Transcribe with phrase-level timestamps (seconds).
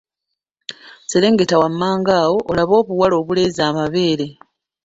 [1.11, 4.27] Serengeta wammanga awo olabe obuwala obuleeze amabeere.